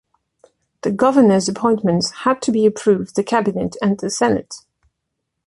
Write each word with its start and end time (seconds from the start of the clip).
The 0.81 0.89
Governor's 0.91 1.47
appointments 1.47 2.09
had 2.23 2.41
to 2.41 2.51
be 2.51 2.65
approved 2.65 3.15
the 3.15 3.23
Cabinet 3.23 3.75
and 3.83 3.99
the 3.99 4.09
Senate. 4.09 4.51